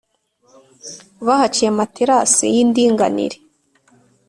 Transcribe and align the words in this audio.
Bahaciye 1.25 1.67
amaterasi 1.73 2.43
y’indinganire 2.53 3.37